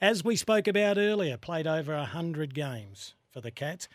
as 0.00 0.24
we 0.24 0.36
spoke 0.36 0.66
about 0.68 0.98
earlier, 0.98 1.36
played 1.36 1.66
over 1.66 1.94
100 1.94 2.54
games 2.54 3.14
for 3.30 3.40
the 3.40 3.50
Cats. 3.50 3.88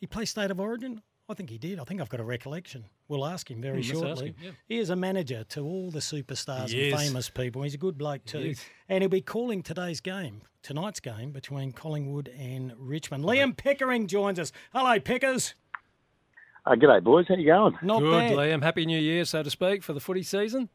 He 0.00 0.06
played 0.06 0.26
State 0.26 0.50
of 0.50 0.60
Origin? 0.60 1.02
I 1.28 1.34
think 1.34 1.50
he 1.50 1.58
did. 1.58 1.80
I 1.80 1.84
think 1.84 2.00
I've 2.00 2.08
got 2.08 2.20
a 2.20 2.24
recollection. 2.24 2.84
We'll 3.08 3.26
ask 3.26 3.50
him 3.50 3.60
very 3.60 3.82
Mm, 3.82 3.88
let's 3.88 3.88
shortly. 4.00 4.26
him, 4.28 4.34
yeah. 4.42 4.50
He 4.68 4.78
is 4.78 4.90
a 4.90 4.96
manager 4.96 5.44
to 5.50 5.60
all 5.60 5.90
the 5.90 5.98
superstars 6.00 6.68
He 6.68 6.90
and 6.90 6.94
is. 7.00 7.06
famous 7.06 7.28
people. 7.30 7.62
He's 7.62 7.74
a 7.74 7.78
good 7.78 7.98
bloke 7.98 8.24
too. 8.24 8.38
is. 8.38 8.64
And 8.88 9.02
he'll 9.02 9.08
be 9.08 9.20
calling 9.22 9.62
today's 9.62 10.00
game, 10.00 10.42
tonight's 10.62 11.00
game 11.00 11.32
between 11.32 11.72
Collingwood 11.72 12.28
and 12.38 12.72
Richmond. 12.76 13.24
Liam 13.24 13.56
Pickering 13.56 14.06
joins 14.06 14.38
us. 14.38 14.52
Hello, 14.72 15.00
Pickers. 15.00 15.54
Uh, 16.64 16.72
g'day, 16.74 17.02
boys. 17.02 17.26
How 17.28 17.34
you 17.36 17.46
going? 17.46 17.78
Not 17.82 18.00
Good, 18.00 18.10
bad. 18.10 18.32
Liam. 18.32 18.62
Happy 18.62 18.86
New 18.86 18.98
Year, 18.98 19.24
so 19.24 19.42
to 19.42 19.50
speak, 19.50 19.82
for 19.82 19.92
the 19.92 20.00
footy 20.00 20.22
season. 20.24 20.68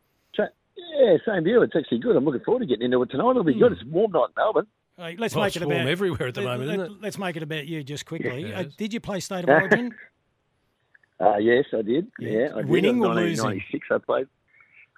Sa- 1.02 1.12
Yeah, 1.12 1.18
same 1.36 1.44
deal. 1.44 1.62
It's 1.64 1.76
actually 1.76 2.00
good. 2.00 2.16
I'm 2.16 2.26
looking 2.26 2.42
forward 2.42 2.62
to 2.62 2.66
getting 2.66 2.86
into 2.86 3.02
it 3.02 3.10
tonight. 3.12 3.32
It'll 3.32 3.44
be 3.44 3.54
good. 3.54 3.72
It's 3.74 3.82
a 3.82 3.86
warm 3.88 4.12
night 4.12 4.26
in 4.30 4.34
Melbourne. 4.38 4.68
Hey, 4.98 5.16
let's 5.18 5.34
Well, 5.36 5.46
make 5.46 5.56
it's 5.56 5.64
it 5.64 5.68
warm 5.68 5.82
about 5.82 5.88
everywhere 5.90 6.28
at 6.28 6.36
the 6.36 6.42
moment, 6.42 6.70
isn't 6.70 6.80
it? 6.82 6.92
Let's 7.02 7.18
make 7.18 7.36
it 7.36 7.44
about 7.44 7.66
you 7.68 7.84
just 7.84 8.06
quickly. 8.06 8.50
Yeah, 8.50 8.60
Uh, 8.62 8.64
did 8.78 8.94
you 8.94 9.00
play 9.00 9.20
State 9.20 9.44
of 9.46 9.50
Origin? 9.62 9.94
Uh, 11.20 11.38
yes, 11.38 11.66
I 11.74 11.82
did. 11.82 12.08
Yeah. 12.20 12.30
Yeah, 12.30 12.50
I 12.56 12.62
did. 12.62 12.68
Winning 12.70 12.98
In 12.98 13.04
or 13.04 13.16
losing? 13.16 13.46
1996, 13.46 13.88
I 13.92 13.98
played. 14.00 14.28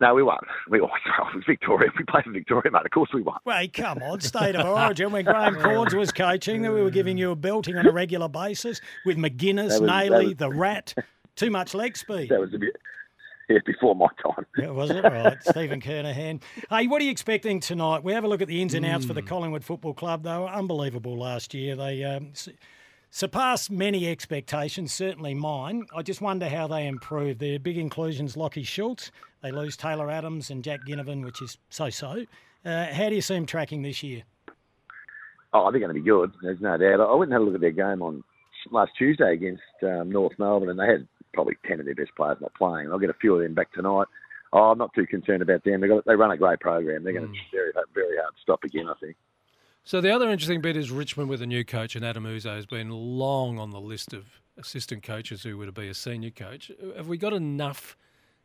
No, 0.02 0.14
we 0.16 0.24
won. 0.24 0.40
We 0.70 0.82
won. 0.82 0.90
It 1.06 1.36
was 1.36 1.44
Victoria. 1.46 1.90
We 1.98 2.04
played 2.06 2.24
for 2.24 2.32
Victoria, 2.32 2.72
mate. 2.72 2.86
Of 2.86 2.92
course 2.92 3.10
we 3.14 3.22
won. 3.22 3.38
Wait, 3.46 3.74
come 3.74 4.00
on, 4.02 4.20
State 4.22 4.56
of 4.56 4.66
Origin. 4.66 5.12
When 5.12 5.24
Graham 5.26 5.56
Cornes 5.62 5.94
was 5.94 6.12
coaching, 6.12 6.62
we 6.64 6.70
were 6.82 6.90
giving 6.90 7.18
you 7.18 7.32
a 7.32 7.36
belting 7.36 7.78
on 7.78 7.86
a 7.86 7.92
regular 7.92 8.28
basis 8.28 8.82
with 9.06 9.18
McGuinness, 9.18 9.70
That 9.70 9.82
was- 9.82 9.90
that 10.10 10.24
was- 10.26 10.36
the 10.36 10.50
Rat. 10.50 10.94
Too 11.36 11.50
much 11.50 11.74
leg 11.74 11.98
speed. 11.98 12.30
That 12.30 12.40
was 12.40 12.54
a 12.54 12.58
bit 12.60 12.76
yeah, 13.54 13.60
before 13.66 13.96
my 13.96 14.08
time. 14.24 14.46
Yeah, 14.58 14.72
was 14.72 14.90
it? 14.90 15.04
Right, 15.04 15.38
Stephen 15.44 15.80
Kernahan. 15.80 16.42
Hey, 16.70 16.88
what 16.88 17.02
are 17.02 17.06
you 17.06 17.12
expecting 17.12 17.60
tonight? 17.60 18.04
We 18.04 18.14
have 18.14 18.24
a 18.24 18.28
look 18.28 18.42
at 18.42 18.48
the 18.48 18.62
ins 18.62 18.74
and 18.74 18.86
outs 18.86 19.04
Hmm. 19.06 19.10
for 19.10 19.14
the 19.14 19.22
Collingwood 19.22 19.64
Football 19.64 19.94
Club. 19.94 20.24
They 20.24 20.36
were 20.38 20.48
unbelievable 20.48 21.18
last 21.18 21.54
year. 21.54 21.76
They 21.76 22.04
um, 22.04 22.34
surpassed 23.12 23.70
many 23.72 24.08
expectations, 24.10 24.94
certainly 24.94 25.34
mine. 25.34 25.86
I 25.96 26.02
just 26.02 26.22
wonder 26.22 26.50
how 26.50 26.68
they 26.68 26.88
improve. 26.88 27.40
Their 27.40 27.60
big 27.60 27.78
inclusions, 27.78 28.36
Lachie 28.36 28.66
Schultz. 28.66 29.12
They 29.42 29.52
lose 29.52 29.78
Taylor 29.78 30.10
Adams 30.10 30.50
and 30.50 30.64
Jack 30.64 30.80
Ginnivan, 30.88 31.24
which 31.24 31.42
is 31.42 31.58
so-so. 31.70 32.26
Uh, 32.66 32.86
how 32.94 33.10
do 33.10 33.16
you 33.16 33.22
see 33.22 33.36
them 33.36 33.46
tracking 33.46 33.82
this 33.82 34.02
year? 34.02 34.24
Oh, 35.54 35.70
they're 35.70 35.80
going 35.80 35.94
to 35.94 36.02
be 36.02 36.02
good. 36.02 36.32
There's 36.42 36.62
no 36.62 36.78
doubt. 36.78 37.00
I 37.02 37.14
went 37.14 37.32
and 37.32 37.34
had 37.34 37.42
a 37.42 37.46
look 37.46 37.56
at 37.56 37.62
their 37.62 37.72
game 37.72 38.02
on 38.02 38.24
last 38.72 38.94
Tuesday 38.98 39.34
against 39.34 39.62
um, 39.84 40.10
North 40.10 40.34
Melbourne, 40.40 40.70
and 40.70 40.80
they 40.80 40.88
had 40.88 41.08
probably 41.34 41.58
ten 41.66 41.80
of 41.80 41.86
their 41.86 41.96
best 41.96 42.16
players 42.16 42.38
not 42.42 42.54
playing. 42.56 42.92
I'll 42.92 43.00
get 43.00 43.10
a 43.10 43.16
few 43.16 43.36
of 43.36 43.42
them 43.42 43.54
back 43.54 43.72
tonight. 43.74 44.08
Oh, 44.52 44.72
I'm 44.72 44.78
not 44.78 44.94
too 44.94 45.08
concerned 45.08 45.42
about 45.42 45.64
them. 45.64 45.82
They 45.82 45.88
got 45.88 46.06
they 46.06 46.16
run 46.16 46.32
a 46.32 46.38
great 46.38 46.60
program. 46.60 47.04
They're 47.04 47.14
going 47.14 47.26
to 47.26 47.32
be 47.32 47.40
very 47.52 47.72
very 47.94 48.18
hard 48.18 48.36
to 48.36 48.42
stop 48.42 48.64
again. 48.64 48.88
I 48.88 48.94
think. 49.00 49.16
So 49.86 50.00
the 50.00 50.12
other 50.12 50.30
interesting 50.30 50.62
bit 50.62 50.78
is 50.78 50.92
Richmond 50.92 51.30
with 51.30 51.42
a 51.42 51.46
new 51.46 51.66
coach, 51.66 51.96
and 51.96 52.06
Adem 52.06 52.26
Yze 52.26 52.46
has 52.46 52.66
been 52.66 52.90
long 52.90 53.60
on 53.60 53.72
the 53.72 53.82
list 53.82 54.14
of 54.14 54.26
assistant 54.58 55.04
coaches 55.04 55.44
who 55.44 55.58
were 55.58 55.66
to 55.66 55.74
be 55.74 55.90
a 55.90 55.94
senior 55.94 56.30
coach. 56.30 56.72
Have 56.96 57.08
we 57.08 57.18
got 57.18 57.34
enough 57.34 57.98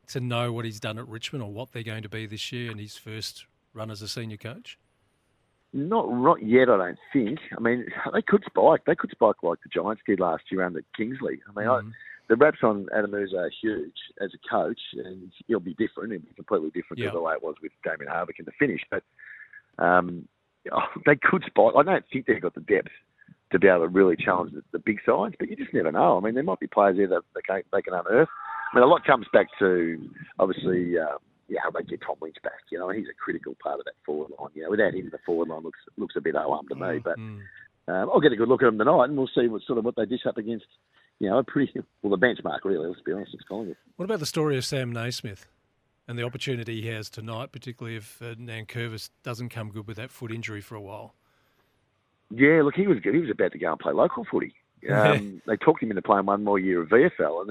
to 0.08 0.20
know 0.20 0.52
what 0.52 0.64
he's 0.64 0.80
done 0.80 0.98
at 0.98 1.06
Richmond 1.06 1.44
or 1.44 1.52
what 1.52 1.72
they're 1.72 1.82
going 1.82 2.02
to 2.02 2.08
be 2.08 2.26
this 2.26 2.50
year 2.50 2.72
in 2.72 2.78
his 2.78 2.96
first 2.96 3.46
run 3.72 3.90
as 3.90 4.02
a 4.02 4.08
senior 4.08 4.36
coach? 4.36 4.78
Not 5.72 6.10
not 6.10 6.42
yet, 6.42 6.70
I 6.70 6.76
don't 6.78 6.98
think. 7.12 7.40
I 7.56 7.60
mean, 7.60 7.86
they 8.14 8.22
could 8.22 8.42
spike. 8.46 8.84
They 8.86 8.96
could 8.96 9.10
spike 9.10 9.36
like 9.42 9.58
the 9.62 9.68
Giants 9.68 10.02
did 10.06 10.18
last 10.18 10.44
year 10.50 10.64
under 10.64 10.82
Kingsley. 10.96 11.40
I 11.46 11.60
mean, 11.60 11.68
I, 11.68 11.80
hmm. 11.80 11.90
The 12.28 12.36
wraps 12.36 12.58
on 12.62 12.86
Adem 12.94 13.14
Yze 13.24 13.34
are 13.34 13.50
huge 13.62 13.96
as 14.20 14.30
a 14.34 14.48
coach, 14.48 14.80
and 14.94 15.32
he'll 15.46 15.60
be 15.60 15.74
different. 15.74 16.12
He'll 16.12 16.20
be 16.20 16.34
completely 16.36 16.70
different 16.70 16.98
Yeah. 17.00 17.10
to 17.10 17.16
the 17.16 17.22
way 17.22 17.32
it 17.34 17.42
was 17.42 17.54
with 17.62 17.72
Damien 17.84 18.10
Hardwick 18.12 18.38
in 18.38 18.44
the 18.44 18.52
finish. 18.58 18.82
But 18.90 19.02
um, 19.78 20.28
oh, 20.72 20.82
they 21.06 21.16
could 21.16 21.44
spot. 21.44 21.74
I 21.76 21.82
don't 21.82 22.04
think 22.12 22.26
they've 22.26 22.40
got 22.42 22.54
the 22.54 22.60
depth 22.60 22.90
to 23.52 23.58
be 23.58 23.66
able 23.68 23.80
to 23.80 23.88
really 23.88 24.16
challenge 24.16 24.52
the, 24.52 24.62
the 24.72 24.78
big 24.78 24.98
sides, 25.06 25.34
but 25.38 25.48
you 25.48 25.56
just 25.56 25.72
never 25.72 25.90
know. 25.90 26.18
I 26.18 26.20
mean, 26.20 26.34
there 26.34 26.42
might 26.44 26.60
be 26.60 26.66
players 26.66 26.98
there 26.98 27.08
that 27.08 27.22
they 27.34 27.40
can, 27.40 27.62
they 27.72 27.80
can 27.80 27.94
unearth. 27.94 28.28
I 28.72 28.76
mean, 28.76 28.84
a 28.84 28.86
lot 28.86 29.06
comes 29.06 29.26
back 29.32 29.46
to 29.58 30.10
obviously. 30.38 30.98
Uh, 30.98 31.16
yeah, 31.50 31.60
how 31.62 31.70
they 31.70 31.82
get 31.82 32.02
Tom 32.02 32.16
Lynch 32.20 32.36
back. 32.44 32.60
You 32.70 32.78
know, 32.78 32.90
he's 32.90 33.06
a 33.10 33.14
critical 33.16 33.56
part 33.62 33.78
of 33.78 33.86
that 33.86 33.94
forward 34.04 34.28
line. 34.38 34.50
You 34.52 34.64
know, 34.64 34.70
without 34.70 34.92
him, 34.92 35.08
the 35.10 35.16
forward 35.24 35.48
line 35.48 35.62
looks 35.62 35.78
looks 35.96 36.14
a 36.14 36.20
bit 36.20 36.36
arm 36.36 36.68
to 36.68 36.74
me. 36.74 36.98
But 37.02 37.16
Mm. 37.16 37.40
um, 37.88 38.10
I'll 38.12 38.20
get 38.20 38.32
a 38.32 38.36
good 38.36 38.50
look 38.50 38.60
at 38.62 38.68
him 38.68 38.76
tonight, 38.76 39.04
and 39.04 39.16
we'll 39.16 39.30
see 39.34 39.48
what 39.48 39.62
sort 39.62 39.78
of 39.78 39.86
what 39.86 39.96
they 39.96 40.04
dish 40.04 40.26
up 40.26 40.36
against. 40.36 40.66
You 41.20 41.28
know, 41.30 41.38
a 41.38 41.44
pretty 41.44 41.72
well 42.02 42.16
the 42.16 42.26
benchmark 42.26 42.60
really. 42.64 42.86
Let's 42.86 43.00
be 43.00 43.12
honest, 43.12 43.34
it's 43.34 43.42
Collingwood. 43.44 43.76
What 43.96 44.04
about 44.04 44.20
the 44.20 44.26
story 44.26 44.56
of 44.56 44.64
Sam 44.64 44.92
Naismith 44.92 45.48
and 46.06 46.18
the 46.18 46.22
opportunity 46.22 46.80
he 46.80 46.88
has 46.88 47.10
tonight, 47.10 47.50
particularly 47.52 47.96
if 47.96 48.22
uh, 48.22 48.34
Nankervis 48.36 49.10
doesn't 49.24 49.48
come 49.48 49.70
good 49.70 49.86
with 49.88 49.96
that 49.96 50.10
foot 50.10 50.30
injury 50.30 50.60
for 50.60 50.76
a 50.76 50.80
while? 50.80 51.14
Yeah, 52.30 52.62
look, 52.62 52.74
he 52.74 52.86
was 52.86 53.00
good. 53.00 53.14
He 53.14 53.20
was 53.20 53.30
about 53.30 53.52
to 53.52 53.58
go 53.58 53.70
and 53.72 53.80
play 53.80 53.92
local 53.92 54.24
footy. 54.30 54.54
Um, 54.88 55.42
they 55.44 55.56
talked 55.56 55.82
him 55.82 55.90
into 55.90 56.02
playing 56.02 56.26
one 56.26 56.44
more 56.44 56.56
year 56.56 56.82
of 56.82 56.88
VFL, 56.90 57.40
and 57.40 57.50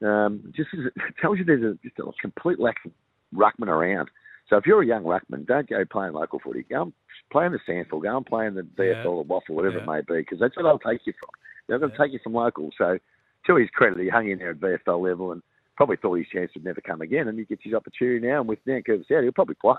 then 0.00 0.08
um, 0.08 0.52
just 0.56 0.68
it 0.72 0.92
tells 1.20 1.36
you 1.36 1.44
there's 1.44 1.64
a, 1.64 1.76
just 1.82 1.98
a 1.98 2.04
complete 2.20 2.60
lack 2.60 2.76
of 2.86 2.92
ruckman 3.34 3.66
around. 3.66 4.08
So 4.48 4.56
if 4.56 4.64
you're 4.64 4.80
a 4.80 4.86
young 4.86 5.02
ruckman, 5.02 5.46
don't 5.48 5.68
go 5.68 5.84
playing 5.84 6.12
local 6.12 6.38
footy. 6.38 6.62
Go 6.70 6.82
and 6.82 6.92
play 7.32 7.44
in 7.46 7.50
the 7.50 7.58
SANFL, 7.68 8.00
go 8.04 8.16
and 8.18 8.24
play 8.24 8.46
in 8.46 8.54
the 8.54 8.62
VFL 8.62 8.94
Yeah. 9.04 9.04
or 9.04 9.24
WAFL, 9.24 9.50
whatever 9.50 9.78
Yeah. 9.78 9.82
it 9.82 9.86
may 9.88 10.00
be, 10.02 10.20
because 10.20 10.38
that's 10.38 10.54
where 10.56 10.62
they'll 10.62 10.78
take 10.78 11.04
you 11.08 11.12
from. 11.18 11.30
They're 11.68 11.78
going 11.78 11.92
to 11.92 11.98
take 11.98 12.12
you 12.12 12.18
from 12.22 12.34
local. 12.34 12.70
So 12.76 12.98
to 13.46 13.56
his 13.56 13.68
credit, 13.70 13.98
he 14.00 14.08
hung 14.08 14.28
in 14.30 14.38
there 14.38 14.50
at 14.50 14.56
VFL 14.60 15.02
level 15.02 15.32
and 15.32 15.42
probably 15.76 15.96
thought 15.96 16.14
his 16.14 16.26
chance 16.28 16.50
would 16.54 16.64
never 16.64 16.80
come 16.80 17.00
again, 17.02 17.28
and 17.28 17.38
he 17.38 17.44
gets 17.44 17.62
his 17.62 17.74
opportunity 17.74 18.26
now. 18.26 18.40
And 18.40 18.48
with 18.48 18.58
Dan 18.66 18.82
Nankervis 18.82 19.10
out, 19.16 19.22
he'll 19.22 19.32
probably 19.32 19.54
play. 19.54 19.76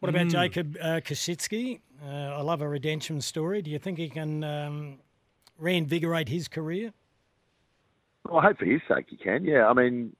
What 0.00 0.08
about 0.08 0.26
Mm. 0.26 0.30
Jacob 0.30 0.76
uh, 0.80 1.00
Koschitzke? 1.04 1.80
Uh, 2.02 2.06
I 2.08 2.40
love 2.42 2.62
a 2.62 2.68
redemption 2.68 3.20
story. 3.20 3.62
Do 3.62 3.70
you 3.70 3.78
think 3.78 3.98
he 3.98 4.08
can 4.08 4.42
um, 4.44 4.98
reinvigorate 5.58 6.28
his 6.28 6.48
career? 6.48 6.92
Well, 8.28 8.38
I 8.40 8.44
hope 8.46 8.58
for 8.58 8.64
his 8.64 8.80
sake 8.88 9.06
he 9.08 9.16
can. 9.16 9.44
Yeah, 9.44 9.66
I 9.68 9.74
mean, 9.74 10.16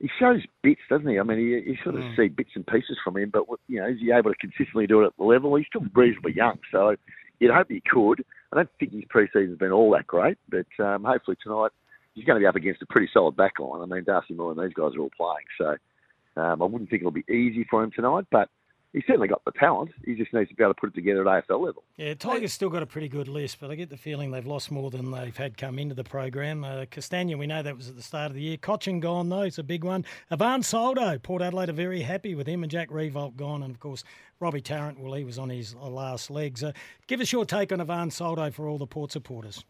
he 0.00 0.10
shows 0.18 0.42
bits, 0.62 0.82
doesn't 0.88 1.08
he? 1.08 1.18
I 1.18 1.22
mean, 1.22 1.38
you, 1.38 1.56
you 1.58 1.76
sort 1.82 1.96
of 1.96 2.04
see 2.16 2.28
bits 2.28 2.50
and 2.54 2.66
pieces 2.66 2.98
from 3.02 3.16
him, 3.16 3.30
but 3.30 3.44
you 3.68 3.80
know, 3.80 3.88
is 3.88 3.98
he 4.00 4.12
able 4.12 4.30
to 4.32 4.36
consistently 4.38 4.86
do 4.86 5.02
it 5.02 5.06
at 5.06 5.16
the 5.16 5.24
level? 5.24 5.54
He's 5.56 5.66
still 5.66 5.84
reasonably 5.94 6.34
young, 6.34 6.58
so 6.70 6.94
you'd 7.40 7.50
hope 7.52 7.68
he 7.70 7.82
could. 7.90 8.24
I 8.52 8.56
don't 8.56 8.70
think 8.78 8.92
his 8.92 9.04
pre-season's 9.08 9.58
been 9.58 9.72
all 9.72 9.90
that 9.92 10.06
great, 10.06 10.38
but 10.48 10.66
um, 10.82 11.04
hopefully 11.04 11.36
tonight 11.42 11.70
he's 12.14 12.24
going 12.24 12.36
to 12.36 12.40
be 12.40 12.46
up 12.46 12.56
against 12.56 12.82
a 12.82 12.86
pretty 12.86 13.08
solid 13.12 13.36
back 13.36 13.58
line. 13.58 13.82
I 13.82 13.86
mean, 13.86 14.04
Darcy 14.04 14.34
Moore 14.34 14.52
and 14.52 14.60
these 14.60 14.74
guys 14.74 14.94
are 14.96 15.00
all 15.00 15.10
playing, 15.16 15.46
so 15.58 16.40
um, 16.40 16.62
I 16.62 16.64
wouldn't 16.64 16.88
think 16.88 17.02
it'll 17.02 17.10
be 17.10 17.24
easy 17.28 17.66
for 17.68 17.82
him 17.82 17.90
tonight, 17.90 18.24
but 18.30 18.48
he's 18.92 19.04
certainly 19.06 19.28
got 19.28 19.44
the 19.44 19.52
talent. 19.52 19.90
He 20.04 20.14
just 20.14 20.32
needs 20.32 20.48
to 20.50 20.54
be 20.54 20.62
able 20.62 20.74
to 20.74 20.80
put 20.80 20.90
it 20.90 20.94
together 20.94 21.28
at 21.28 21.48
AFL 21.48 21.64
level. 21.64 21.84
Yeah, 21.96 22.14
Tigers 22.14 22.52
still 22.52 22.68
got 22.68 22.82
a 22.82 22.86
pretty 22.86 23.08
good 23.08 23.28
list, 23.28 23.58
but 23.60 23.70
I 23.70 23.74
get 23.74 23.90
the 23.90 23.96
feeling 23.96 24.30
they've 24.30 24.46
lost 24.46 24.70
more 24.70 24.90
than 24.90 25.10
they've 25.10 25.36
had 25.36 25.56
come 25.56 25.78
into 25.78 25.94
the 25.94 26.04
program. 26.04 26.64
Uh, 26.64 26.86
Castagna, 26.90 27.36
we 27.36 27.46
know 27.46 27.62
that 27.62 27.76
was 27.76 27.88
at 27.88 27.96
the 27.96 28.02
start 28.02 28.30
of 28.30 28.34
the 28.34 28.42
year. 28.42 28.56
Cotchin 28.56 29.00
gone, 29.00 29.28
though, 29.28 29.42
it's 29.42 29.58
a 29.58 29.62
big 29.62 29.84
one. 29.84 30.04
Ivan 30.30 30.62
Soldo, 30.62 31.18
Port 31.18 31.42
Adelaide 31.42 31.68
are 31.68 31.74
very 31.74 32.02
happy 32.02 32.34
with 32.34 32.46
him, 32.46 32.62
and 32.62 32.70
Jack 32.70 32.90
Riewoldt 32.90 33.36
gone, 33.36 33.62
and 33.62 33.74
of 33.74 33.80
course, 33.80 34.04
Robbie 34.40 34.60
Tarrant, 34.60 34.98
well, 35.00 35.14
he 35.14 35.24
was 35.24 35.38
on 35.38 35.50
his 35.50 35.74
last 35.74 36.30
legs. 36.30 36.62
Uh, 36.62 36.72
give 37.06 37.20
us 37.20 37.32
your 37.32 37.44
take 37.44 37.72
on 37.72 37.80
Ivan 37.80 38.10
Soldo 38.10 38.50
for 38.50 38.68
all 38.68 38.78
the 38.78 38.86
Port 38.86 39.12
supporters. 39.12 39.64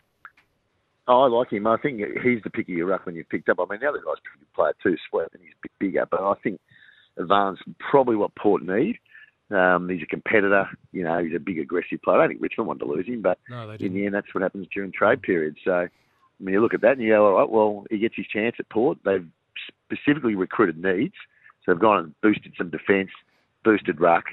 Oh, 1.10 1.22
I 1.22 1.28
like 1.28 1.50
him. 1.50 1.66
I 1.66 1.78
think 1.78 2.00
he's 2.22 2.42
the 2.44 2.50
pick 2.50 2.68
of 2.68 2.74
pickier 2.74 2.84
ruckman 2.84 3.14
you've 3.14 3.30
picked 3.30 3.48
up. 3.48 3.58
I 3.58 3.64
mean, 3.70 3.80
the 3.80 3.88
other 3.88 3.98
guy's 3.98 4.18
a 4.18 4.28
pretty 4.28 4.40
good 4.40 4.52
player 4.54 4.74
too, 4.82 4.96
Sweet, 5.08 5.28
and 5.32 5.42
he's 5.42 5.54
bigger. 5.80 6.06
But 6.10 6.20
I 6.20 6.34
think 6.42 6.60
Ivan's 7.16 7.58
probably 7.78 8.14
what 8.14 8.34
Port 8.34 8.62
need. 8.62 8.98
Um, 9.50 9.88
he's 9.88 10.02
a 10.02 10.06
competitor. 10.06 10.68
You 10.92 11.04
know, 11.04 11.22
he's 11.24 11.34
a 11.34 11.38
big, 11.40 11.58
aggressive 11.58 12.02
player. 12.02 12.18
I 12.18 12.20
don't 12.22 12.28
think 12.30 12.42
Richmond 12.42 12.68
wanted 12.68 12.84
to 12.84 12.90
lose 12.92 13.06
him, 13.06 13.22
but 13.22 13.38
No, 13.48 13.70
in 13.70 13.94
the 13.94 14.04
end, 14.06 14.14
that's 14.14 14.32
what 14.34 14.42
happens 14.42 14.66
during 14.72 14.92
trade 14.92 15.22
periods. 15.22 15.58
So, 15.64 15.72
I 15.72 15.88
mean, 16.40 16.52
you 16.52 16.60
look 16.60 16.74
at 16.74 16.82
that 16.82 16.92
and 16.92 17.02
you 17.02 17.10
go, 17.10 17.26
all 17.26 17.38
right, 17.40 17.48
well, 17.50 17.84
he 17.90 17.98
gets 17.98 18.14
his 18.16 18.26
chance 18.26 18.56
at 18.58 18.68
Port. 18.68 18.98
They've 19.04 19.26
specifically 19.90 20.34
recruited 20.34 20.82
needs. 20.82 21.14
So 21.64 21.72
they've 21.72 21.80
gone 21.80 21.98
and 22.04 22.20
boosted 22.20 22.52
some 22.58 22.70
defence, 22.70 23.10
boosted 23.64 24.00
ruck. 24.00 24.24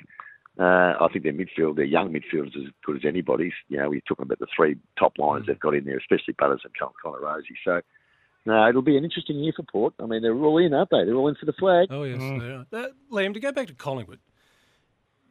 Uh, 0.58 0.94
I 1.02 1.08
think 1.12 1.24
their 1.26 1.34
midfield, 1.34 1.76
their 1.76 1.84
young 1.86 2.14
midfield 2.14 2.48
is 2.48 2.54
as 2.66 2.72
good 2.86 2.96
as 2.98 3.02
anybody's. 3.06 3.52
You 3.68 3.78
know, 3.78 3.90
we're 3.90 4.02
talking 4.08 4.24
about 4.24 4.40
the 4.40 4.48
three 4.56 4.78
top 4.98 5.18
lines 5.18 5.48
they've 5.48 5.60
got 5.60 5.76
in 5.76 5.84
there, 5.86 5.98
especially 5.98 6.34
Butters 6.38 6.62
and 6.64 6.74
Con- 6.80 6.94
Connor 7.02 7.20
Rozee. 7.20 7.56
So, 7.66 7.82
no, 8.46 8.70
it'll 8.70 8.82
be 8.82 8.96
an 8.98 9.04
interesting 9.04 9.38
year 9.40 9.52
for 9.56 9.64
Port. 9.64 9.94
I 10.00 10.06
mean, 10.06 10.22
they're 10.22 10.36
all 10.36 10.58
in, 10.60 10.74
aren't 10.74 10.92
they? 10.92 11.04
They're 11.04 11.16
all 11.16 11.28
in 11.28 11.36
for 11.36 11.46
the 11.46 11.54
flag. 11.54 11.88
Oh, 11.90 12.04
yes. 12.04 12.20
they 12.20 12.26
are. 12.52 12.66
That, 12.72 12.92
Liam, 13.12 13.34
to 13.34 13.40
go 13.42 13.52
back 13.52 13.68
to 13.68 13.74
Collingwood, 13.74 14.20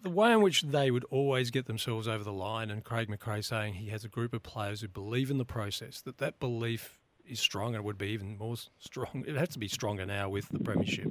the 0.05 0.11
way 0.11 0.33
in 0.33 0.43
which 0.43 0.63
they 0.63 0.91
would 0.91 1.05
always 1.11 1.51
get 1.51 1.67
themselves 1.67 2.07
over 2.07 2.23
the 2.23 2.33
line, 2.33 2.71
and 2.71 2.85
Craig 2.85 3.09
McRae 3.09 3.43
saying 3.45 3.75
he 3.75 3.89
has 3.89 4.05
a 4.05 4.09
group 4.09 4.33
of 4.35 4.43
players 4.43 4.83
who 4.83 4.89
believe 4.89 5.31
in 5.31 5.39
the 5.39 5.45
process, 5.45 6.01
that 6.03 6.19
that 6.19 6.39
belief 6.39 6.99
is 7.27 7.41
strong 7.41 7.75
and 7.75 7.83
would 7.85 7.99
be 7.99 8.09
even 8.09 8.37
more 8.39 8.55
strong. 8.79 9.25
It 9.27 9.35
has 9.35 9.49
to 9.51 9.59
be 9.59 9.67
stronger 9.67 10.05
now 10.07 10.29
with 10.29 10.51
the 10.51 10.61
Premiership. 10.61 11.11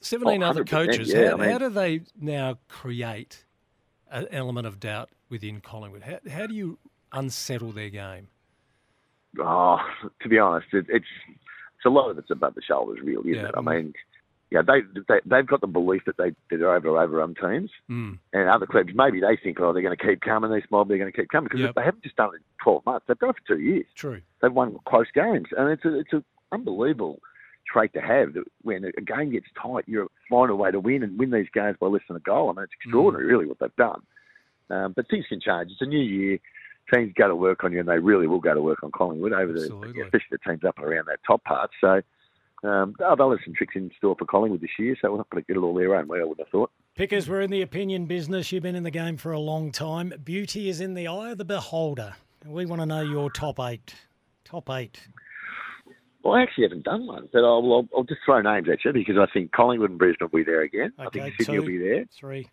17 0.00 0.42
Oh, 0.42 0.46
other 0.46 0.64
coaches, 0.64 1.12
yeah, 1.12 1.36
how, 1.36 1.36
how 1.36 1.58
do 1.58 1.68
they 1.68 2.00
now 2.18 2.58
create 2.68 3.44
an 4.10 4.26
element 4.30 4.66
of 4.66 4.80
doubt 4.80 5.10
within 5.28 5.60
Collingwood? 5.60 6.02
How, 6.02 6.18
how 6.30 6.46
do 6.46 6.54
you 6.54 6.78
unsettle 7.12 7.72
their 7.72 7.90
game? 7.90 8.28
Oh, 9.38 9.78
to 10.22 10.28
be 10.28 10.38
honest, 10.38 10.68
it, 10.72 10.86
it's 10.88 11.04
it's 11.28 11.84
a 11.86 11.90
lot 11.90 12.10
of 12.10 12.18
it's 12.18 12.30
above 12.30 12.54
the 12.54 12.62
shoulders, 12.62 12.98
really, 13.02 13.32
isn't 13.32 13.44
Yeah. 13.44 13.48
it? 13.48 13.54
I 13.56 13.60
mean, 13.60 13.92
yeah, 14.50 14.62
they, 14.62 14.80
they 15.08 15.20
they've 15.24 15.46
got 15.46 15.60
the 15.60 15.66
belief 15.68 16.02
that 16.06 16.16
they 16.16 16.34
they're 16.50 16.74
over 16.74 16.98
overrun 16.98 17.34
teams, 17.34 17.70
Mm. 17.88 18.18
and 18.32 18.48
other 18.48 18.66
clubs 18.66 18.90
maybe 18.94 19.20
they 19.20 19.36
think, 19.36 19.60
oh, 19.60 19.72
they're 19.72 19.82
going 19.82 19.96
to 19.96 20.04
keep 20.06 20.20
coming. 20.22 20.52
These 20.52 20.64
mob, 20.70 20.88
they're 20.88 20.98
going 20.98 21.12
to 21.12 21.16
keep 21.16 21.28
coming 21.30 21.46
because 21.48 21.60
Yep. 21.60 21.74
they 21.76 21.82
haven't 21.84 22.02
just 22.02 22.16
done 22.16 22.30
it 22.34 22.38
in 22.38 22.42
twelve 22.62 22.84
months. 22.84 23.04
They've 23.06 23.18
done 23.18 23.30
it 23.30 23.36
for 23.46 23.54
two 23.54 23.60
years. 23.62 23.86
True. 23.94 24.20
They've 24.42 24.52
won 24.52 24.76
close 24.86 25.06
games, 25.14 25.46
and 25.56 25.68
it's 25.70 25.84
a, 25.84 25.98
it's 26.00 26.12
an 26.12 26.24
unbelievable 26.50 27.20
trait 27.72 27.92
to 27.92 28.00
have. 28.00 28.34
That 28.34 28.44
when 28.62 28.84
a 28.84 29.00
game 29.00 29.30
gets 29.30 29.46
tight, 29.60 29.84
you're 29.86 30.08
finding 30.28 30.54
a 30.54 30.56
way 30.56 30.72
to 30.72 30.80
win 30.80 31.04
and 31.04 31.16
win 31.18 31.30
these 31.30 31.46
games 31.54 31.76
by 31.78 31.86
less 31.86 32.02
than 32.08 32.16
a 32.16 32.20
goal. 32.20 32.50
I 32.50 32.52
mean, 32.54 32.64
it's 32.64 32.72
extraordinary, 32.82 33.26
really, 33.26 33.46
what 33.46 33.58
they've 33.60 33.76
done. 33.76 34.02
Um, 34.70 34.92
but 34.96 35.08
things 35.08 35.26
can 35.28 35.40
change. 35.40 35.70
It's 35.70 35.80
a 35.80 35.86
new 35.86 35.98
year. 35.98 36.38
Teams 36.92 37.12
go 37.16 37.28
to 37.28 37.36
work 37.36 37.62
on 37.62 37.70
you, 37.72 37.78
and 37.78 37.88
they 37.88 37.98
really 38.00 38.26
will 38.26 38.40
go 38.40 38.52
to 38.54 38.60
work 38.62 38.82
on 38.82 38.90
Collingwood 38.90 39.32
over 39.32 39.52
the, 39.52 39.60
Absolutely. 39.62 40.00
especially 40.02 40.26
the 40.32 40.38
teams 40.38 40.64
up 40.64 40.76
and 40.78 40.86
around 40.86 41.06
that 41.06 41.20
top 41.24 41.44
part. 41.44 41.70
So. 41.80 42.00
Um, 42.62 42.94
oh, 43.00 43.16
they'll 43.16 43.30
have 43.30 43.40
some 43.44 43.54
tricks 43.54 43.74
in 43.76 43.90
store 43.96 44.14
for 44.18 44.26
Collingwood 44.26 44.60
this 44.60 44.70
year, 44.78 44.96
so 45.00 45.10
we're 45.10 45.16
not 45.18 45.30
going 45.30 45.42
to 45.42 45.46
get 45.46 45.56
it 45.56 45.60
all 45.64 45.74
their 45.74 45.94
own 45.96 46.08
way, 46.08 46.20
I 46.20 46.24
would 46.24 46.38
have 46.38 46.48
thought. 46.48 46.70
Pickers, 46.94 47.28
we're 47.28 47.40
in 47.40 47.50
the 47.50 47.62
opinion 47.62 48.04
business. 48.06 48.52
You've 48.52 48.62
been 48.62 48.74
in 48.76 48.82
the 48.82 48.90
game 48.90 49.16
for 49.16 49.32
a 49.32 49.38
long 49.38 49.72
time. 49.72 50.12
Beauty 50.22 50.68
is 50.68 50.80
in 50.80 50.92
the 50.94 51.08
eye 51.08 51.30
of 51.30 51.38
the 51.38 51.44
beholder. 51.44 52.14
We 52.44 52.66
want 52.66 52.82
to 52.82 52.86
know 52.86 53.00
your 53.02 53.30
top 53.30 53.58
eight. 53.60 53.94
Top 54.44 54.68
eight. 54.70 55.00
Well, 56.22 56.34
I 56.34 56.42
actually 56.42 56.64
haven't 56.64 56.84
done 56.84 57.06
one, 57.06 57.28
but 57.32 57.38
I'll, 57.38 57.62
I'll, 57.72 57.88
I'll 57.96 58.04
just 58.04 58.20
throw 58.26 58.42
names 58.42 58.68
at 58.70 58.84
you 58.84 58.92
because 58.92 59.16
I 59.16 59.24
think 59.32 59.52
Collingwood 59.52 59.88
and 59.90 59.98
Brisbane 59.98 60.28
will 60.30 60.38
be 60.40 60.44
there 60.44 60.60
again. 60.62 60.92
I 60.98 61.06
Okay, 61.06 61.20
think 61.20 61.34
Sydney 61.38 61.54
two. 61.54 61.60
will 61.62 61.66
be 61.68 61.78
there. 61.78 62.04
Three. 62.12 62.46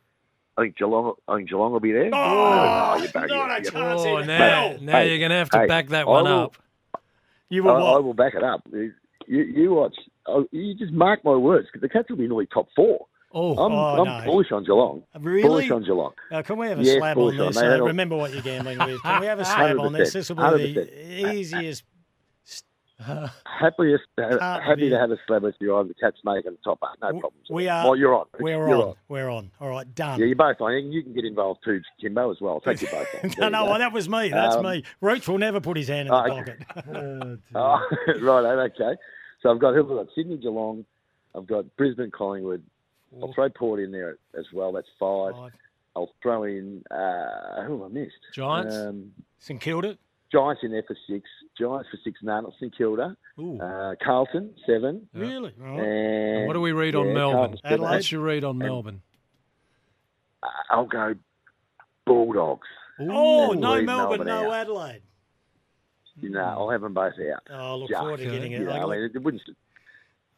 I 0.57 0.61
think 0.63 0.77
Geelong. 0.77 1.13
I 1.27 1.35
think 1.35 1.49
Geelong 1.49 1.73
will 1.73 1.81
be 1.81 1.91
there. 1.91 2.09
Oh, 2.13 2.95
you're 2.97 3.11
back- 3.11 3.27
not 3.29 3.59
a 3.59 3.61
you're- 3.61 3.71
chance 3.71 4.01
Oh, 4.05 4.19
now, 4.21 4.37
hell. 4.37 4.77
now 4.81 4.91
Hey, 4.93 5.09
you're 5.09 5.19
going 5.19 5.31
to 5.31 5.35
have 5.35 5.49
to 5.49 5.57
hey, 5.59 5.67
back 5.67 5.89
that 5.89 6.03
I 6.07 6.09
one 6.09 6.23
will- 6.23 6.39
up. 6.43 6.57
You 7.49 7.67
I, 7.69 7.73
I 7.79 7.97
will 7.99 8.13
back 8.13 8.35
it 8.35 8.43
up. 8.43 8.67
You, 9.27 9.43
you 9.43 9.73
watch. 9.73 9.95
oh, 10.25 10.45
You 10.51 10.73
just 10.75 10.93
mark 10.93 11.23
my 11.23 11.35
words. 11.35 11.67
'cause 11.71 11.81
The 11.81 11.89
Cats 11.89 12.09
will 12.09 12.17
be 12.17 12.23
nearly 12.27 12.47
top 12.47 12.67
four. 12.75 13.05
Oh, 13.33 13.51
I'm, 13.57 13.71
Oh, 13.73 14.01
I'm 14.03 14.19
no. 14.19 14.25
bullish 14.25 14.51
on 14.53 14.63
Geelong. 14.63 15.03
Really? 15.19 15.43
Bullish 15.47 15.69
on 15.69 15.83
Geelong. 15.83 16.13
Uh, 16.31 16.41
can 16.43 16.57
we 16.57 16.67
have 16.67 16.79
a 16.79 16.83
Yes, 16.83 16.97
slab 16.97 17.17
on 17.17 17.23
bullish 17.23 17.39
on 17.39 17.47
this? 17.47 17.57
Uh, 17.57 17.83
remember 17.83 18.15
what 18.15 18.31
you're 18.33 18.41
gambling 18.41 18.79
with. 18.79 19.01
Can 19.03 19.19
we 19.21 19.27
have 19.27 19.39
a 19.39 19.45
slab 19.53 19.77
on 19.79 19.91
this? 19.93 20.13
This 20.13 20.29
will 20.29 20.37
be 20.57 20.73
the 20.73 20.81
100%. 20.81 21.33
easiest. 21.35 21.83
Happiest, 22.99 24.03
Can't 24.17 24.41
happy 24.41 24.81
be. 24.81 24.89
to 24.89 24.97
have 24.97 25.11
a 25.11 25.17
slab 25.27 25.43
with 25.43 25.53
you 25.59 25.75
on 25.75 25.87
the 25.87 25.93
Cats 25.93 26.17
making 26.25 26.51
the 26.53 26.57
top 26.63 26.79
eight. 26.83 26.99
No 26.99 27.07
W- 27.09 27.21
problems. 27.21 27.45
we 27.51 27.67
are- 27.67 27.85
Well, 27.85 27.95
you're 27.95 28.15
on. 28.15 28.25
We're 28.39 28.67
you're 28.67 28.81
on. 28.87 28.95
We're 29.07 29.29
on. 29.29 29.51
All 29.61 29.69
right, 29.69 29.93
done. 29.93 30.19
Yeah, 30.19 30.25
you're 30.25 30.35
both 30.35 30.59
on. 30.61 30.91
You 30.91 31.03
can 31.03 31.13
get 31.13 31.23
involved 31.25 31.59
too, 31.63 31.79
Kymbo, 32.03 32.31
as 32.31 32.41
well. 32.41 32.59
I'll 32.65 32.73
you 32.73 32.87
both 32.87 33.07
on. 33.23 33.29
There 33.37 33.49
no, 33.49 33.49
no, 33.49 33.65
well, 33.69 33.77
that 33.79 33.93
was 33.93 34.09
me. 34.09 34.29
That's 34.29 34.55
Um, 34.55 34.63
me. 34.65 34.83
Rooch 35.01 35.27
will 35.27 35.37
never 35.37 35.59
put 35.61 35.77
his 35.77 35.89
hand 35.89 36.07
in 36.07 36.13
the 36.13 36.19
okay. 36.41 36.55
pocket. 36.73 37.39
Oh, 37.53 37.87
right, 38.21 38.71
okay. 38.71 38.95
So 39.47 39.51
I've 39.53 39.59
got 39.59 39.73
who 39.73 39.77
have 39.77 39.87
got? 39.87 40.07
Sydney, 40.13 40.35
Geelong. 40.37 40.83
I've 41.33 41.47
got 41.47 41.73
Brisbane, 41.77 42.11
Collingwood. 42.11 42.61
I'll 43.21 43.31
throw 43.33 43.47
Port 43.49 43.79
in 43.79 43.91
there 43.93 44.17
as 44.37 44.43
well. 44.53 44.73
That's 44.73 44.87
five. 44.99 45.33
Five. 45.35 45.51
I'll 45.95 46.11
throw 46.21 46.43
in 46.43 46.83
uh, 46.91 47.63
who 47.63 47.81
have 47.81 47.89
I 47.91 47.93
missed? 47.93 48.11
Giants? 48.33 48.75
Um, 48.75 49.13
St 49.39 49.61
Kilda. 49.61 49.97
Giants 50.33 50.61
in 50.63 50.71
there 50.71 50.83
for 50.85 50.97
six. 51.09 51.23
Giants 51.57 51.87
for 51.89 51.97
six. 52.03 52.19
None. 52.21 52.45
St 52.59 52.77
Kilda. 52.77 53.15
Ooh, 53.39 53.57
Uh, 53.61 53.95
Carlton 54.03 54.53
seven. 54.65 55.07
really? 55.13 55.53
All 55.61 55.67
right. 55.77 55.79
And 55.87 56.47
what 56.47 56.53
do 56.53 56.59
we 56.61 56.73
read 56.73 56.95
on 56.95 57.13
Melbourne? 57.13 57.37
Carlton, 57.37 57.57
seven. 57.59 57.73
Adelaide? 57.75 57.91
What's 57.95 58.11
your 58.11 58.21
read 58.21 58.43
on 58.43 58.57
Melbourne? 58.57 59.01
Uh, 60.43 60.47
I'll 60.71 60.85
go 60.87 61.15
Bulldogs. 62.05 62.67
Oh, 62.99 63.53
no 63.53 63.81
Melbourne, 63.81 63.85
Melbourne 63.85 64.27
no. 64.27 64.51
Adelaide. 64.51 65.01
You 66.21 66.29
know, 66.29 66.39
I'll 66.43 66.69
have 66.69 66.81
them 66.81 66.93
both 66.93 67.13
out. 67.33 67.43
Oh, 67.49 67.55
I 67.55 67.73
look 67.75 67.89
Just, 67.89 67.99
forward 67.99 68.17
to 68.19 68.25
getting 68.25 68.51
it. 68.53 68.59
you 68.61 68.65
know, 68.65 68.71
I 68.71 68.83
I 68.83 68.97
mean, 68.97 69.11
it 69.13 69.21
wouldn't 69.21 69.43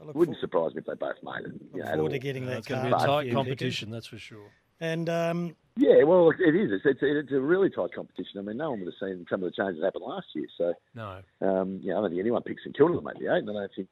I 0.02 0.04
look 0.06 0.16
wouldn't 0.16 0.38
for- 0.38 0.42
surprise 0.42 0.74
me 0.74 0.80
if 0.80 0.86
they 0.86 0.94
both 0.96 1.16
made 1.24 1.46
it. 1.46 1.54
You 1.54 1.68
look 1.74 1.86
know, 1.86 1.90
at 1.90 1.94
forward 1.96 2.12
to 2.12 2.20
getting 2.20 2.44
Uh, 2.44 2.48
that 2.52 2.58
it's 2.60 2.68
going 2.68 2.82
to 2.84 2.88
be 2.98 3.04
a 3.04 3.06
tight 3.06 3.26
you, 3.28 3.34
competition, 3.34 3.90
that's 3.92 4.08
for 4.08 4.18
sure. 4.18 4.52
And 4.82 5.10
um, 5.10 5.56
Yeah, 5.78 6.04
well, 6.04 6.30
it 6.32 6.56
is. 6.56 6.72
It's, 6.72 6.86
it's, 6.86 7.00
it's 7.02 7.32
a 7.32 7.40
really 7.40 7.70
tight 7.70 7.94
competition. 7.94 8.40
I 8.40 8.42
mean, 8.42 8.58
no 8.58 8.72
one 8.72 8.80
would 8.80 8.94
have 8.94 9.10
seen 9.10 9.26
some 9.30 9.44
of 9.44 9.52
the 9.52 9.56
changes 9.56 9.80
that 9.82 9.86
happened 9.88 10.06
last 10.06 10.28
year. 10.36 10.48
So, 10.58 10.74
No. 10.96 11.20
um, 11.42 11.80
you 11.82 11.90
know, 11.92 12.00
I 12.00 12.02
don't 12.02 12.10
think 12.12 12.20
anyone 12.22 12.44
picked 12.44 12.62
St 12.62 12.76
Kilda 12.78 12.96
to 12.96 13.02
make 13.02 13.20
the 13.20 13.26
eight, 13.34 13.40
and 13.40 13.50
I 13.50 13.54
don't 13.54 13.72
think 13.76 13.88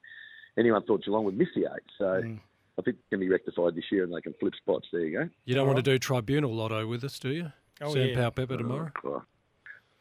anyone 0.57 0.84
thought 0.84 1.04
Geelong 1.04 1.25
would 1.25 1.38
miss 1.38 1.50
the 1.56 1.62
eight. 1.66 1.84
So, 1.98 2.06
Mm. 2.06 2.39
I 2.80 2.84
think 2.84 2.98
it 2.98 3.10
can 3.10 3.19
be 3.19 3.28
rectified 3.28 3.74
this 3.75 3.86
year, 3.92 4.04
and 4.04 4.13
they 4.13 4.22
can 4.22 4.34
flip 4.39 4.54
spots. 4.56 4.88
There 4.92 5.01
you 5.01 5.18
go. 5.19 5.30
You 5.45 5.56
don't 5.56 5.66
want 5.66 5.78
to 5.78 5.84
do 5.84 5.98
tribunal 5.98 6.54
lotto 6.54 6.86
with 6.86 7.04
us, 7.04 7.18
do 7.18 7.30
you? 7.30 7.51
Oh, 7.81 7.92
Sam 7.94 8.10
yeah. 8.10 8.16
Powell-Pepper 8.16 8.57
tomorrow? 8.57 8.92
Oh, 9.04 9.24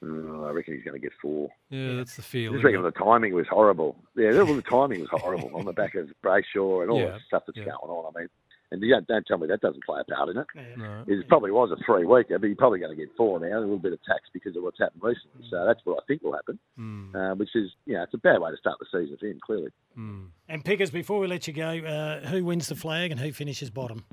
oh, 0.04 0.44
I 0.44 0.50
reckon 0.50 0.74
he's 0.74 0.84
going 0.84 1.00
to 1.00 1.00
get 1.00 1.12
four. 1.20 1.48
Yeah, 1.70 1.94
that's 1.94 2.16
the 2.16 2.22
feel. 2.22 2.52
I 2.52 2.54
just 2.56 2.64
reckon 2.64 2.82
the 2.82 2.90
timing 2.90 3.34
was 3.34 3.46
horrible. 3.48 3.96
Yeah, 4.16 4.32
the 4.32 4.44
the 4.44 4.62
timing 4.62 5.00
was 5.00 5.08
horrible 5.10 5.50
on 5.54 5.64
the 5.64 5.72
back 5.72 5.94
of 5.94 6.08
Brayshaw 6.24 6.82
and 6.82 6.90
all 6.90 7.00
Yeah, 7.00 7.12
that 7.12 7.20
stuff 7.26 7.44
that's 7.46 7.58
yeah. 7.58 7.64
going 7.64 7.90
on. 7.90 8.12
I 8.14 8.20
mean, 8.20 8.28
and 8.72 8.82
you 8.82 8.92
don't, 8.92 9.06
don't 9.06 9.24
tell 9.26 9.38
me 9.38 9.46
that 9.46 9.60
doesn't 9.60 9.84
play 9.84 10.00
a 10.00 10.04
part 10.12 10.28
in 10.28 10.36
it. 10.38 10.46
yeah. 10.54 10.62
No. 10.76 11.04
It 11.06 11.28
probably 11.28 11.52
was 11.52 11.70
a 11.70 11.76
three 11.84 12.04
weeker, 12.04 12.38
but 12.38 12.48
you're 12.48 12.56
probably 12.56 12.80
going 12.80 12.90
to 12.90 12.96
get 12.96 13.14
four 13.16 13.38
now. 13.38 13.58
A 13.58 13.60
little 13.60 13.78
bit 13.78 13.92
of 13.92 14.02
tax 14.04 14.22
because 14.32 14.56
of 14.56 14.64
what's 14.64 14.78
happened 14.80 15.02
recently. 15.04 15.46
So 15.50 15.64
that's 15.64 15.80
what 15.84 16.02
I 16.02 16.06
think 16.06 16.22
will 16.22 16.32
happen. 16.34 16.58
Mm, 16.78 17.14
uh, 17.14 17.34
which 17.36 17.54
is, 17.54 17.70
you 17.86 17.94
know, 17.94 18.02
it's 18.02 18.14
a 18.14 18.18
bad 18.18 18.40
way 18.40 18.50
to 18.50 18.56
start 18.56 18.78
the 18.80 18.86
season 18.92 19.16
for 19.20 19.26
him, 19.26 19.38
clearly. 19.44 19.70
mm. 19.96 20.26
and 20.48 20.64
Pickers, 20.64 20.90
before 20.90 21.20
we 21.20 21.28
let 21.28 21.46
you 21.46 21.52
go, 21.52 21.68
uh, 21.78 22.26
who 22.26 22.44
wins 22.44 22.66
the 22.68 22.74
flag 22.74 23.12
and 23.12 23.20
who 23.20 23.32
finishes 23.32 23.70
bottom? 23.70 24.04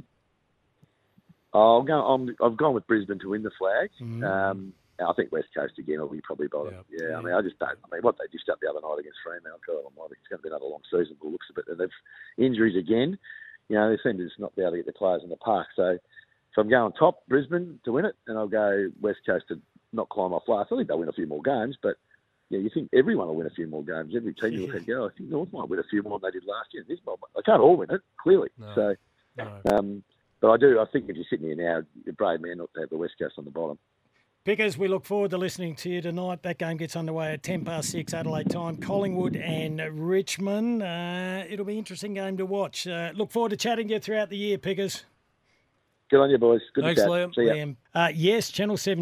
I'll 1.54 1.84
go, 1.84 1.94
I'm, 2.06 2.36
I've 2.44 2.58
gone 2.58 2.74
with 2.74 2.86
Brisbane 2.88 3.20
to 3.20 3.30
win 3.30 3.44
the 3.44 3.52
flag. 3.58 3.90
Mm. 4.02 4.24
Um, 4.24 4.60
and 4.60 4.74
I 5.10 5.14
think 5.14 5.32
West 5.32 5.48
Coast 5.56 5.78
again 5.80 6.00
will 6.00 6.10
be 6.10 6.22
probably 6.22 6.48
bottom. 6.48 6.76
Yeah. 6.90 7.10
Yeah, 7.10 7.18
I 7.18 7.22
mean, 7.22 7.34
I 7.34 7.42
just 7.42 7.60
don't. 7.60 7.78
I 7.84 7.88
mean, 7.96 8.02
what 8.02 8.18
they 8.18 8.26
dished 8.32 8.50
up 8.50 8.60
the 8.62 8.70
other 8.70 8.82
night 8.82 9.00
against 9.00 9.20
Fremantle, 9.24 9.60
God 9.66 9.86
almighty, 9.86 10.16
it's 10.20 10.28
going 10.30 10.40
to 10.40 10.44
be 10.44 10.50
another 10.50 10.66
long 10.66 10.82
season. 10.92 11.18
But 11.22 11.30
looks 11.32 11.48
a 11.50 11.54
bit. 11.54 11.66
And 11.68 11.80
they've 11.80 12.00
injuries 12.38 12.78
again. 12.78 13.18
You 13.70 13.76
know, 13.78 13.90
they 13.90 13.98
seem 14.04 14.18
to 14.18 14.26
just 14.26 14.40
not 14.40 14.56
be 14.56 14.62
able 14.62 14.72
to 14.72 14.78
get 14.78 14.86
the 14.86 14.94
players 14.94 15.24
in 15.24 15.30
the 15.30 15.38
park. 15.38 15.68
So, 15.76 15.98
so 16.54 16.62
I'm 16.62 16.70
going 16.70 16.92
top 16.94 17.26
Brisbane 17.28 17.80
to 17.86 17.92
win 17.92 18.06
it, 18.06 18.16
and 18.28 18.38
I'll 18.38 18.48
go 18.48 18.90
West 19.02 19.20
Coast 19.26 19.46
to 19.50 19.60
not 19.94 20.10
climb 20.10 20.34
off 20.34 20.48
last. 20.48 20.72
I 20.72 20.76
think 20.76 20.88
they'll 20.88 21.00
win 21.00 21.10
a 21.10 21.14
few 21.14 21.28
more 21.28 21.42
games, 21.42 21.78
but 21.82 21.96
yeah, 22.50 22.60
you 22.60 22.70
think 22.74 22.90
everyone 22.94 23.28
will 23.28 23.36
win 23.36 23.48
a 23.48 23.52
few 23.52 23.68
more 23.68 23.84
games. 23.84 24.14
Every 24.16 24.34
team 24.34 24.54
you 24.54 24.68
look 24.68 24.76
at, 24.76 24.86
go, 24.86 25.06
I 25.08 25.10
think 25.18 25.30
North 25.30 25.52
might 25.54 25.70
win 25.70 25.80
a 25.80 25.84
few 25.90 26.04
more 26.04 26.20
than 26.20 26.30
they 26.32 26.40
did 26.40 26.48
last 26.48 26.70
year. 26.74 26.84
This 26.88 27.00
might, 27.06 27.16
they 27.36 27.42
can't 27.42 27.62
all 27.62 27.78
win 27.78 27.90
it, 27.92 28.02
clearly. 28.22 28.50
No. 28.60 28.72
So, 28.76 28.96
No. 29.38 29.62
um, 29.78 30.04
but 30.42 30.52
I 30.52 30.58
do. 30.58 30.80
I 30.80 30.86
think 30.92 31.10
if 31.10 31.16
you're 31.16 31.26
sitting 31.30 31.48
here 31.48 31.56
now, 31.56 31.84
you're 32.04 32.12
a 32.12 32.14
brave 32.14 32.42
man 32.42 32.58
not 32.58 32.70
to 32.74 32.82
have 32.82 32.90
the 32.90 32.98
West 32.98 33.14
Coast 33.18 33.36
on 33.38 33.46
the 33.46 33.52
bottom. 33.52 33.80
Pickers, 34.46 34.78
we 34.78 34.90
look 34.90 35.06
forward 35.06 35.32
to 35.32 35.38
listening 35.38 35.74
to 35.78 35.90
you 35.90 36.02
tonight. 36.02 36.44
That 36.44 36.58
game 36.58 36.76
gets 36.76 36.98
underway 36.98 37.32
at 37.32 37.44
10 37.44 37.64
past 37.64 37.90
6 37.92 38.14
Adelaide 38.14 38.50
time. 38.50 38.76
Collingwood 38.76 39.38
and 39.38 39.80
Richmond. 39.98 40.84
Uh, 40.84 41.46
it'll 41.50 41.64
be 41.64 41.72
an 41.72 41.80
interesting 41.80 42.14
game 42.14 42.36
to 42.36 42.46
watch. 42.46 42.86
Uh, 42.86 43.14
look 43.16 43.32
forward 43.32 43.52
to 43.52 43.56
chatting 43.56 43.88
to 43.88 43.94
you 43.94 44.00
throughout 44.02 44.30
the 44.30 44.36
year, 44.36 44.58
Pickers. 44.58 45.06
Good 46.12 46.20
on 46.20 46.30
you, 46.30 46.38
boys. 46.38 46.60
Good 46.74 46.84
Thanks, 46.84 47.00
to 47.00 47.08
chat. 47.08 47.10
Liam. 47.10 47.36
See 47.36 47.46
ya. 47.46 47.54
Liam. 47.54 47.76
Uh, 47.96 48.12
yes, 48.14 48.52
Channel 48.52 48.76
7 48.76 49.02